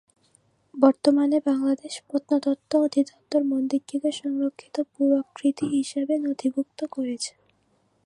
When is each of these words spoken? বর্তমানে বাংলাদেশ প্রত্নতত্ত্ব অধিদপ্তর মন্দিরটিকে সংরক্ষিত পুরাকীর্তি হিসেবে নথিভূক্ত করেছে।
বর্তমানে 0.73 1.37
বাংলাদেশ 1.45 1.93
প্রত্নতত্ত্ব 2.07 2.71
অধিদপ্তর 2.79 3.41
মন্দিরটিকে 3.43 4.09
সংরক্ষিত 4.21 4.75
পুরাকীর্তি 4.91 5.65
হিসেবে 5.75 6.13
নথিভূক্ত 6.17 6.79
করেছে। 6.91 7.31